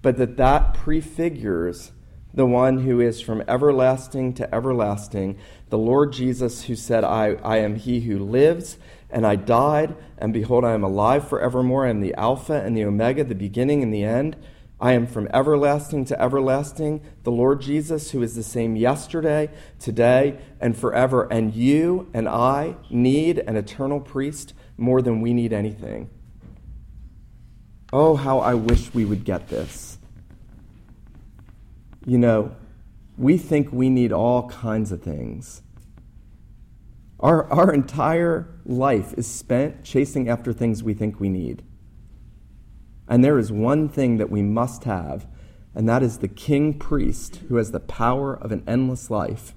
[0.00, 1.92] But that that prefigures
[2.38, 5.36] the one who is from everlasting to everlasting,
[5.70, 8.78] the Lord Jesus, who said, I, I am he who lives,
[9.10, 11.84] and I died, and behold, I am alive forevermore.
[11.84, 14.36] I am the Alpha and the Omega, the beginning and the end.
[14.80, 20.38] I am from everlasting to everlasting, the Lord Jesus, who is the same yesterday, today,
[20.60, 21.26] and forever.
[21.32, 26.08] And you and I need an eternal priest more than we need anything.
[27.92, 29.97] Oh, how I wish we would get this.
[32.08, 32.56] You know,
[33.18, 35.60] we think we need all kinds of things.
[37.20, 41.62] Our, our entire life is spent chasing after things we think we need.
[43.08, 45.26] And there is one thing that we must have,
[45.74, 49.54] and that is the king priest who has the power of an endless life,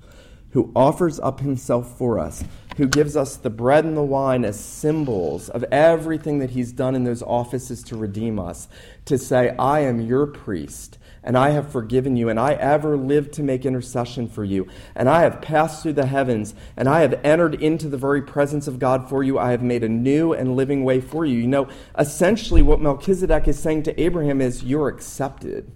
[0.50, 2.44] who offers up himself for us,
[2.76, 6.96] who gives us the bread and the wine as symbols of everything that he's done
[6.96, 8.68] in those offices to redeem us,
[9.06, 13.34] to say, I am your priest and I have forgiven you, and I ever lived
[13.34, 17.20] to make intercession for you, and I have passed through the heavens, and I have
[17.24, 19.38] entered into the very presence of God for you.
[19.38, 21.38] I have made a new and living way for you.
[21.38, 25.72] You know, essentially, what Melchizedek is saying to Abraham is, You're accepted.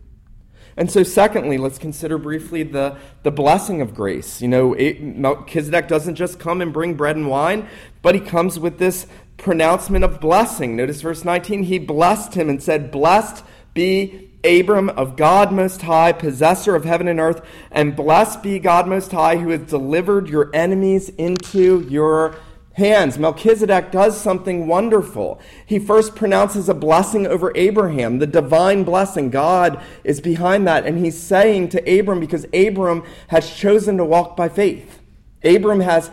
[0.77, 4.41] And so, secondly, let's consider briefly the, the blessing of grace.
[4.41, 7.69] You know, it, Melchizedek doesn't just come and bring bread and wine,
[8.01, 10.75] but he comes with this pronouncement of blessing.
[10.75, 11.63] Notice verse 19.
[11.63, 17.07] He blessed him and said, Blessed be Abram of God Most High, possessor of heaven
[17.07, 22.35] and earth, and blessed be God Most High, who has delivered your enemies into your
[22.75, 25.39] hands, Melchizedek does something wonderful.
[25.65, 29.29] He first pronounces a blessing over Abraham, the divine blessing.
[29.29, 30.85] God is behind that.
[30.85, 35.01] And he's saying to Abram, because Abram has chosen to walk by faith,
[35.43, 36.11] Abram has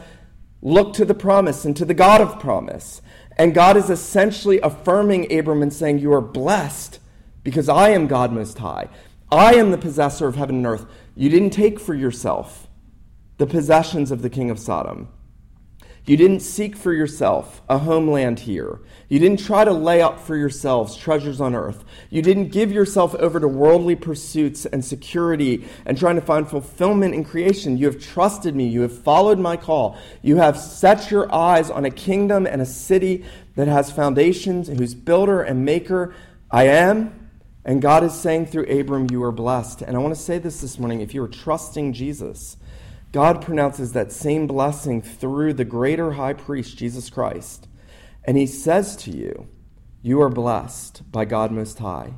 [0.60, 3.02] looked to the promise and to the God of promise.
[3.36, 7.00] And God is essentially affirming Abram and saying, You are blessed
[7.42, 8.88] because I am God Most High.
[9.30, 10.86] I am the possessor of heaven and earth.
[11.14, 12.68] You didn't take for yourself
[13.38, 15.08] the possessions of the king of Sodom.
[16.04, 18.80] You didn't seek for yourself a homeland here.
[19.08, 21.84] You didn't try to lay up for yourselves treasures on earth.
[22.10, 27.14] You didn't give yourself over to worldly pursuits and security and trying to find fulfillment
[27.14, 27.78] in creation.
[27.78, 28.66] You have trusted me.
[28.66, 29.96] You have followed my call.
[30.22, 33.24] You have set your eyes on a kingdom and a city
[33.54, 36.14] that has foundations whose builder and maker
[36.50, 37.21] I am.
[37.64, 39.82] And God is saying through Abram, You are blessed.
[39.82, 42.56] And I want to say this this morning if you are trusting Jesus,
[43.12, 47.68] God pronounces that same blessing through the greater high priest, Jesus Christ.
[48.24, 49.48] And he says to you,
[50.02, 52.14] You are blessed by God Most High.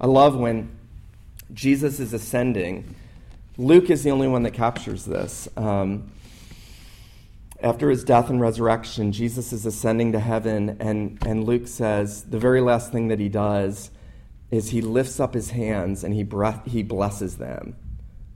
[0.00, 0.76] I love when
[1.52, 2.94] Jesus is ascending.
[3.56, 5.48] Luke is the only one that captures this.
[5.56, 6.12] Um,
[7.60, 12.38] after his death and resurrection, Jesus is ascending to heaven, and, and Luke says the
[12.38, 13.90] very last thing that he does
[14.50, 17.76] is he lifts up his hands and he, breath, he blesses them.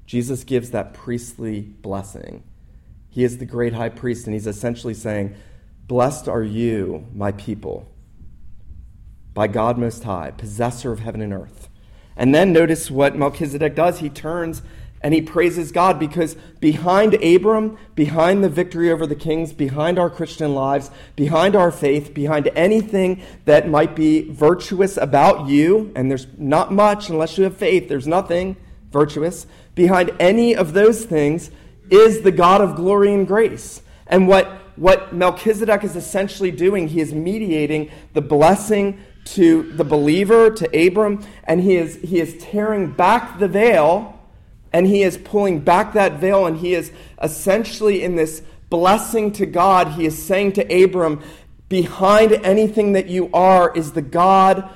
[0.07, 2.42] Jesus gives that priestly blessing.
[3.09, 5.35] He is the great high priest, and he's essentially saying,
[5.87, 7.90] Blessed are you, my people,
[9.35, 11.68] by God Most High, possessor of heaven and earth.
[12.16, 13.98] And then notice what Melchizedek does.
[13.98, 14.62] He turns
[15.03, 20.09] and he praises God because behind Abram, behind the victory over the kings, behind our
[20.09, 26.27] Christian lives, behind our faith, behind anything that might be virtuous about you, and there's
[26.38, 28.57] not much unless you have faith, there's nothing
[28.93, 29.47] virtuous.
[29.75, 31.51] Behind any of those things
[31.91, 33.83] is the God of glory and grace.
[34.07, 40.51] And what, what Melchizedek is essentially doing, he is mediating the blessing to the believer,
[40.51, 44.12] to Abram, and he is, he is tearing back the veil,
[44.73, 49.47] and he is pulling back that veil, and he is essentially in this blessing to
[49.47, 51.23] God, he is saying to Abram,
[51.69, 54.69] behind anything that you are is the God,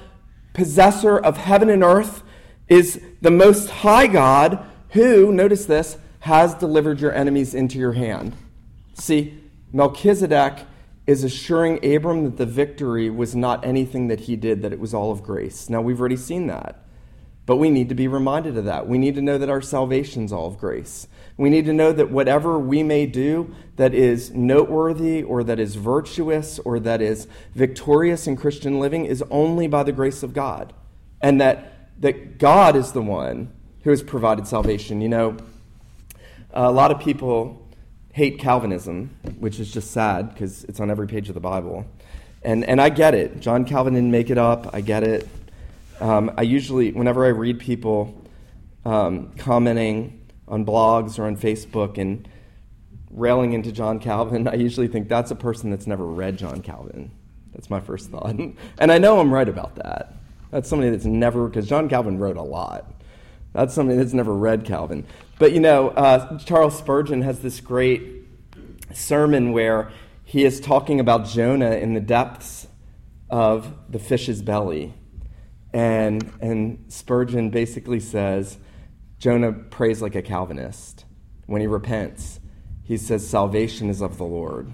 [0.53, 2.23] possessor of heaven and earth,
[2.69, 8.35] is the Most High God who, notice this, has delivered your enemies into your hand.
[8.95, 9.39] See,
[9.73, 10.65] Melchizedek
[11.07, 14.93] is assuring Abram that the victory was not anything that he did, that it was
[14.93, 15.71] all of grace.
[15.71, 16.83] Now, we've already seen that.
[17.47, 18.89] But we need to be reminded of that.
[18.89, 21.07] We need to know that our salvation is all of grace.
[21.37, 25.77] We need to know that whatever we may do that is noteworthy or that is
[25.77, 30.73] virtuous or that is victorious in Christian living is only by the grace of God.
[31.21, 35.01] And that that God is the one who has provided salvation.
[35.01, 35.37] You know,
[36.53, 37.67] a lot of people
[38.13, 41.87] hate Calvinism, which is just sad because it's on every page of the Bible.
[42.43, 43.41] And, and I get it.
[43.41, 44.75] John Calvin didn't make it up.
[44.75, 45.29] I get it.
[46.01, 48.23] Um, I usually, whenever I read people
[48.85, 52.29] um, commenting on blogs or on Facebook and
[53.11, 57.11] railing into John Calvin, I usually think that's a person that's never read John Calvin.
[57.53, 58.35] That's my first thought.
[58.79, 60.15] and I know I'm right about that.
[60.51, 62.93] That's somebody that's never, because John Calvin wrote a lot.
[63.53, 65.07] That's somebody that's never read Calvin.
[65.39, 68.03] But you know, uh, Charles Spurgeon has this great
[68.93, 69.91] sermon where
[70.25, 72.67] he is talking about Jonah in the depths
[73.31, 74.93] of the fish's belly.
[75.77, 78.57] And, and Spurgeon basically says
[79.19, 81.05] Jonah prays like a Calvinist.
[81.45, 82.41] When he repents,
[82.83, 84.73] he says, Salvation is of the Lord.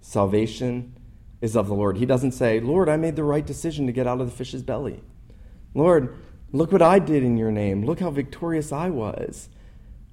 [0.00, 0.98] Salvation
[1.42, 1.98] is of the Lord.
[1.98, 4.62] He doesn't say, Lord, I made the right decision to get out of the fish's
[4.62, 5.02] belly.
[5.74, 6.16] Lord,
[6.52, 7.84] look what I did in your name.
[7.84, 9.50] Look how victorious I was.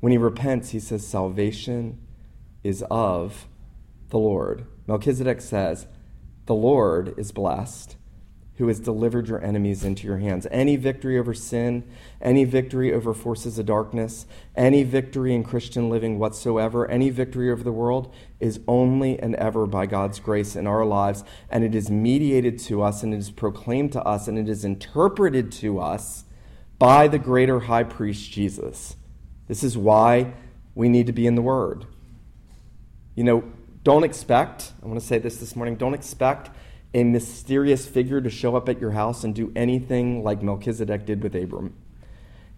[0.02, 2.06] When he repents, he says, Salvation
[2.66, 3.48] is of
[4.10, 4.66] the Lord.
[4.88, 5.88] Melchizedek says,
[6.48, 7.96] The Lord is blessed
[8.58, 10.48] who has delivered your enemies into your hands.
[10.50, 11.84] Any victory over sin,
[12.22, 17.64] any victory over forces of darkness, any victory in Christian living whatsoever, any victory over
[17.64, 21.26] the world is only and ever by God's grace in our lives.
[21.50, 24.64] And it is mediated to us, and it is proclaimed to us, and it is
[24.64, 26.24] interpreted to us
[26.80, 28.96] by the greater high priest Jesus.
[29.48, 30.34] This is why
[30.74, 31.86] we need to be in the Word.
[33.16, 33.44] You know,
[33.84, 36.50] don't expect, I want to say this this morning, don't expect
[36.96, 41.22] a mysterious figure to show up at your house and do anything like Melchizedek did
[41.22, 41.76] with Abram.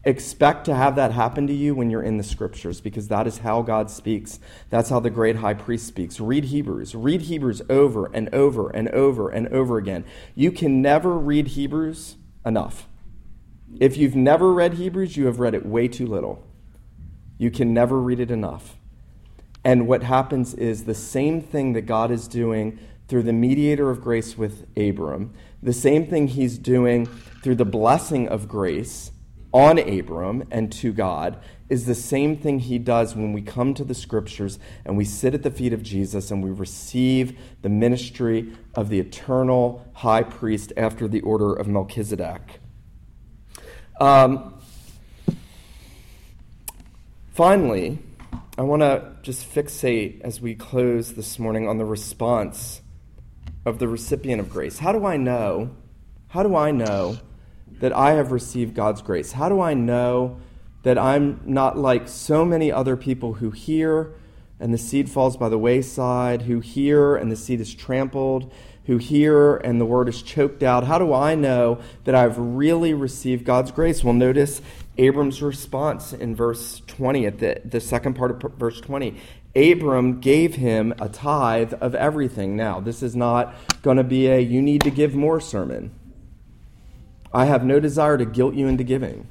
[0.03, 3.39] Expect to have that happen to you when you're in the scriptures because that is
[3.39, 4.39] how God speaks.
[4.69, 6.19] That's how the great high priest speaks.
[6.19, 6.93] Read Hebrews.
[6.93, 10.05] Read Hebrews over and over and over and over again.
[10.35, 12.87] You can never read Hebrews enough.
[13.79, 16.47] If you've never read Hebrews, you have read it way too little.
[17.39, 18.77] You can never read it enough.
[19.63, 24.01] And what happens is the same thing that God is doing through the mediator of
[24.01, 27.05] grace with Abram, the same thing he's doing
[27.43, 29.11] through the blessing of grace
[29.53, 31.39] on Abram and to God,
[31.69, 35.33] is the same thing he does when we come to the scriptures and we sit
[35.33, 40.71] at the feet of Jesus and we receive the ministry of the eternal high priest
[40.77, 42.59] after the order of Melchizedek.
[43.99, 44.61] Um,
[47.33, 47.99] finally,
[48.57, 52.81] I want to just fixate as we close this morning on the response
[53.67, 54.79] of the recipient of grace.
[54.79, 55.71] How do I know?
[56.29, 57.17] How do I know
[57.79, 59.33] that I have received God's grace?
[59.33, 60.39] How do I know
[60.83, 64.13] that I'm not like so many other people who hear
[64.57, 68.51] and the seed falls by the wayside, who hear and the seed is trampled,
[68.85, 70.85] who hear and the word is choked out?
[70.85, 74.01] How do I know that I've really received God's grace?
[74.01, 74.61] Well, notice
[74.97, 79.17] Abram's response in verse 20, at the, the second part of verse 20.
[79.57, 82.55] Abram gave him a tithe of everything.
[82.55, 85.91] Now, this is not going to be a you need to give more sermon.
[87.33, 89.27] I have no desire to guilt you into giving.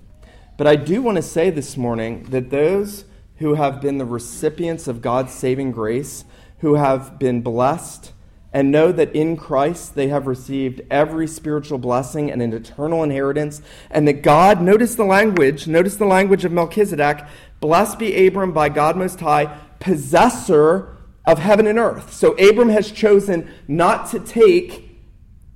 [0.56, 3.04] But I do want to say this morning that those
[3.36, 6.24] who have been the recipients of God's saving grace,
[6.58, 8.12] who have been blessed,
[8.52, 13.60] and know that in Christ they have received every spiritual blessing and an eternal inheritance,
[13.90, 17.24] and that God, notice the language, notice the language of Melchizedek,
[17.60, 22.12] blessed be Abram by God Most High, possessor of heaven and earth.
[22.12, 25.00] So Abram has chosen not to take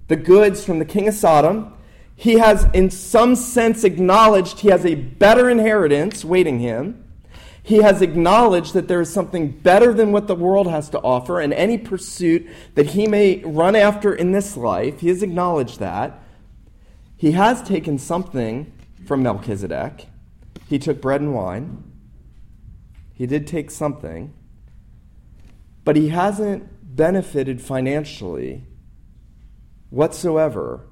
[0.09, 1.75] the goods from the king of Sodom
[2.21, 7.03] he has, in some sense, acknowledged he has a better inheritance waiting him.
[7.63, 11.41] He has acknowledged that there is something better than what the world has to offer,
[11.41, 16.23] and any pursuit that he may run after in this life, he has acknowledged that.
[17.17, 18.71] He has taken something
[19.07, 20.07] from Melchizedek.
[20.69, 21.90] He took bread and wine.
[23.21, 24.33] He did take something,
[25.85, 28.65] but he hasn't benefited financially
[29.91, 30.87] whatsoever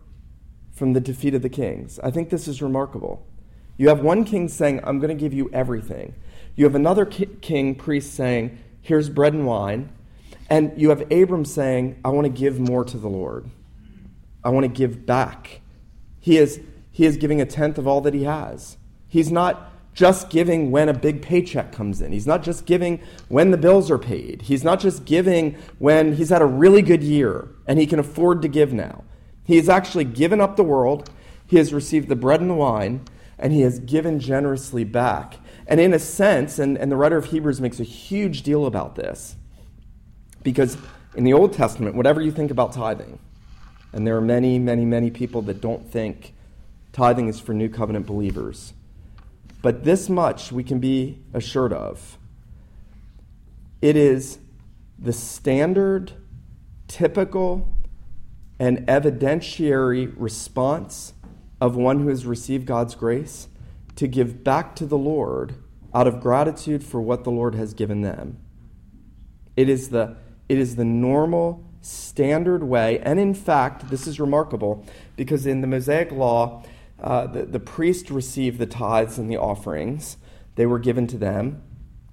[0.71, 1.99] from the defeat of the kings.
[2.01, 3.27] I think this is remarkable.
[3.79, 6.17] You have one king saying, I'm going to give you everything.
[6.55, 9.91] You have another ki- king, priest, saying, Here's bread and wine.
[10.51, 13.49] And you have Abram saying, I want to give more to the Lord.
[14.45, 15.63] I want to give back.
[16.21, 16.61] He is,
[16.91, 18.77] he is giving a tenth of all that he has.
[19.09, 19.68] He's not
[19.99, 22.13] just giving when a big paycheck comes in.
[22.13, 24.43] He's not just giving when the bills are paid.
[24.43, 28.41] He's not just giving when he's had a really good year and he can afford
[28.43, 29.03] to give now.
[29.43, 31.11] He has actually given up the world,
[31.49, 33.07] he has received the bread and the wine,
[33.41, 35.39] and he has given generously back.
[35.67, 38.95] And in a sense, and, and the writer of Hebrews makes a huge deal about
[38.95, 39.35] this,
[40.45, 40.79] because
[41.17, 43.19] in the Old Testament, whatever you think about tithing,
[43.93, 46.35] and there are many, many, many people that don't think
[46.93, 48.75] tithing is for new covenant believers.
[49.63, 52.19] But this much we can be assured of
[53.81, 54.39] it is
[54.99, 56.13] the standard,
[56.89, 57.73] typical,
[58.59, 61.13] and evidentiary response
[61.61, 63.49] of one who has received God's grace
[63.95, 65.55] to give back to the Lord
[65.95, 68.39] out of gratitude for what the Lord has given them.
[69.57, 70.17] It is the,
[70.49, 72.99] it is the normal, standard way.
[73.01, 74.85] And in fact, this is remarkable
[75.17, 76.63] because in the Mosaic Law,
[77.01, 80.17] uh, the, the priest received the tithes and the offerings,
[80.57, 81.63] they were given to them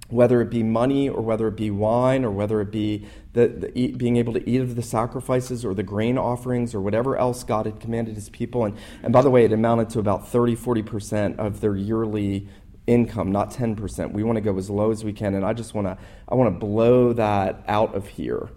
[0.08, 3.78] whether it be money or whether it be wine or whether it be the, the
[3.78, 7.42] eat, being able to eat of the sacrifices or the grain offerings or whatever else
[7.42, 8.64] God had commanded his people.
[8.64, 12.48] And, and by the way, it amounted to about 30, 40% of their yearly
[12.86, 14.12] income, not 10%.
[14.12, 15.34] We want to go as low as we can.
[15.34, 18.50] And I just want to, I want to blow that out of here.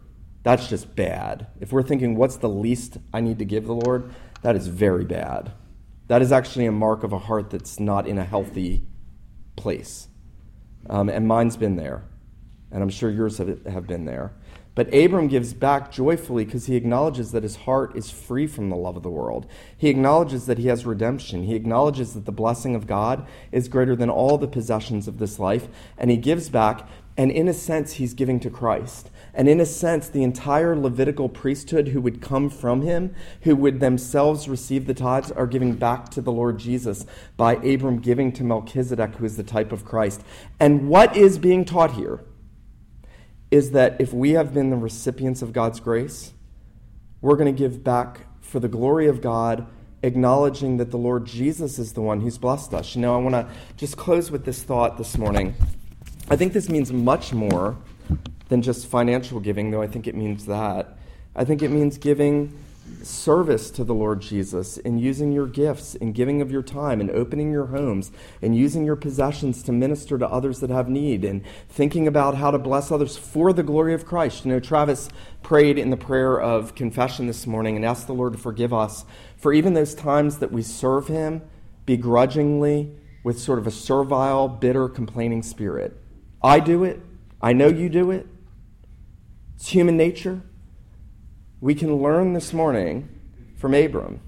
[0.44, 1.48] That's just bad.
[1.60, 4.14] If we're thinking, what's the least I need to give the Lord?
[4.44, 5.52] That is very bad.
[6.10, 8.82] That is actually a mark of a heart that's not in a healthy
[9.56, 10.08] place.
[10.90, 12.04] Um, and mine's been there.
[12.72, 14.34] And I'm sure yours have, have been there.
[14.80, 18.78] But Abram gives back joyfully because he acknowledges that his heart is free from the
[18.78, 19.46] love of the world.
[19.78, 21.44] He acknowledges that he has redemption.
[21.44, 25.38] He acknowledges that the blessing of God is greater than all the possessions of this
[25.38, 25.68] life.
[25.98, 29.12] And he gives back, and in a sense, he's giving to Christ.
[29.34, 33.82] And in a sense, the entire Levitical priesthood who would come from him, who would
[33.82, 37.06] themselves receive the tithes, are giving back to the Lord Jesus
[37.36, 40.22] by Abram giving to Melchizedek, who is the type of Christ.
[40.58, 42.22] And what is being taught here
[43.52, 46.34] is that if we have been the recipients of God's grace,
[47.22, 49.68] we're going to give back for the glory of God,
[50.04, 52.96] acknowledging that the Lord Jesus is the one who's blessed us.
[52.96, 53.48] You know, I want to
[53.78, 55.56] just close with this thought this morning.
[56.30, 57.76] I think this means much more
[58.50, 60.98] than just financial giving, though I think it means that.
[61.36, 62.58] I think it means giving
[63.04, 67.10] service to the Lord Jesus, in using your gifts, in giving of your time, in
[67.10, 68.12] opening your homes,
[68.42, 72.52] in using your possessions to minister to others that have need, and thinking about how
[72.52, 74.46] to bless others for the glory of Christ.
[74.46, 75.10] You know, Travis
[75.44, 79.06] prayed in the prayer of confession this morning and asked the Lord to forgive us
[79.38, 81.42] for even those times that we serve Him
[81.86, 82.92] begrudgingly
[83.24, 85.98] with sort of a servile, bitter, complaining spirit.
[86.42, 87.02] I do it.
[87.42, 88.28] I know you do it.
[89.56, 90.42] It's human nature
[91.62, 93.10] we can learn this morning
[93.58, 94.22] from Abram.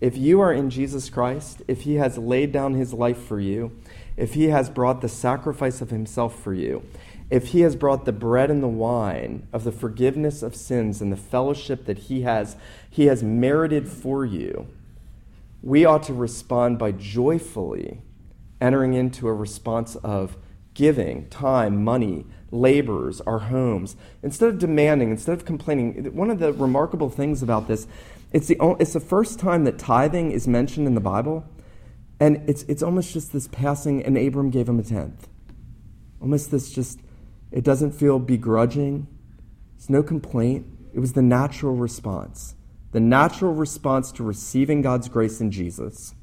[0.00, 3.72] If you are in Jesus Christ, if he has laid down his life for you,
[4.16, 6.82] if he has brought the sacrifice of himself for you,
[7.30, 11.10] if he has brought the bread and the wine of the forgiveness of sins and
[11.10, 12.56] the fellowship that he has
[12.90, 14.68] he has merited for you,
[15.62, 18.02] we ought to respond by joyfully
[18.60, 20.36] entering into a response of
[20.74, 26.14] giving time, money, laborers, our homes, instead of demanding, instead of complaining.
[26.14, 27.86] One of the remarkable things about this,
[28.32, 31.44] it's the, it's the first time that tithing is mentioned in the Bible,
[32.20, 35.28] and it's, it's almost just this passing, and Abram gave him a tenth.
[36.20, 37.00] Almost this just,
[37.50, 39.08] it doesn't feel begrudging.
[39.76, 40.66] It's no complaint.
[40.94, 42.54] It was the natural response.
[42.92, 46.14] The natural response to receiving God's grace in Jesus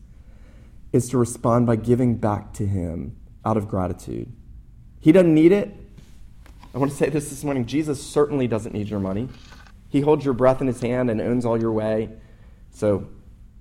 [0.93, 4.31] is to respond by giving back to Him out of gratitude.
[4.99, 5.75] He doesn't need it.
[6.73, 9.27] I want to say this this morning Jesus certainly doesn't need your money.
[9.89, 12.09] He holds your breath in his hand and owns all your way.
[12.71, 13.07] So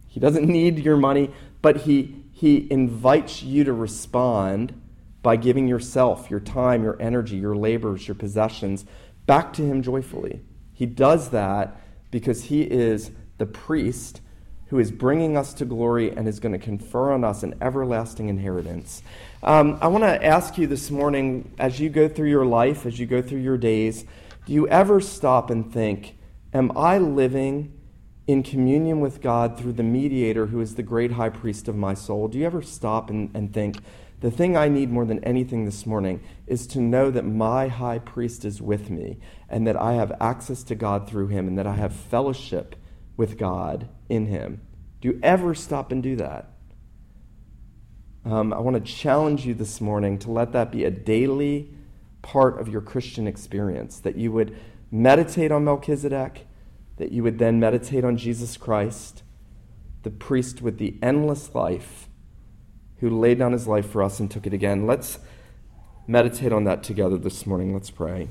[0.08, 1.30] he doesn't need your money,
[1.62, 4.78] but he, he invites you to respond
[5.22, 8.84] by giving yourself, your time, your energy, your labors, your possessions
[9.26, 10.40] back to him joyfully.
[10.72, 11.80] He does that
[12.10, 14.20] because he is the priest
[14.68, 18.28] who is bringing us to glory and is going to confer on us an everlasting
[18.28, 19.02] inheritance.
[19.42, 22.98] Um, I want to ask you this morning, as you go through your life, as
[22.98, 24.04] you go through your days,
[24.46, 26.16] do you ever stop and think,
[26.54, 27.74] Am I living
[28.26, 31.92] in communion with God through the mediator who is the great high priest of my
[31.92, 32.28] soul?
[32.28, 33.76] Do you ever stop and, and think,
[34.20, 37.98] the thing I need more than anything this morning is to know that my high
[37.98, 41.66] priest is with me and that I have access to God through him and that
[41.66, 42.74] I have fellowship
[43.18, 44.62] with God in him.
[45.02, 46.50] Do you ever stop and do that?
[48.24, 51.70] Um, I want to challenge you this morning to let that be a daily
[52.22, 54.56] part of your Christian experience, that you would
[54.90, 56.46] meditate on Melchizedek,
[56.96, 59.22] that you would then meditate on Jesus Christ,
[60.02, 62.08] the priest with the endless life
[62.98, 64.86] who laid down his life for us and took it again.
[64.86, 65.18] Let's
[66.06, 67.72] meditate on that together this morning.
[67.72, 68.28] Let's pray.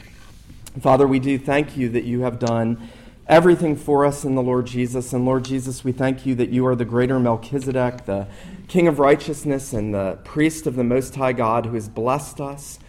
[0.82, 2.90] Father, we do thank you that you have done
[3.28, 5.12] everything for us in the Lord Jesus.
[5.14, 8.28] And Lord Jesus, we thank you that you are the greater Melchizedek, the
[8.68, 12.80] King of righteousness and the priest of the Most High God who has blessed us,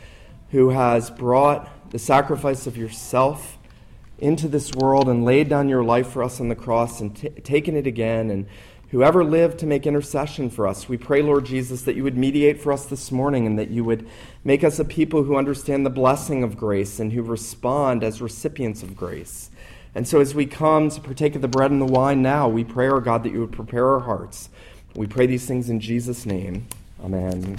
[0.51, 3.59] who has brought the sacrifice of yourself
[4.19, 7.29] into this world and laid down your life for us on the cross and t-
[7.29, 8.31] taken it again.
[8.31, 8.47] And
[8.91, 12.61] whoever lived to make intercession for us, we pray, Lord Jesus, that you would mediate
[12.61, 14.09] for us this morning and that you would
[14.45, 18.83] make us a people who understand the blessing of grace and who respond as recipients
[18.83, 19.51] of grace.
[19.95, 22.65] And so, as we come to partake of the bread and the wine now, we
[22.65, 24.49] pray, our God, that you would prepare our hearts.
[24.95, 26.67] We pray these things in Jesus' name.
[27.03, 27.59] Amen.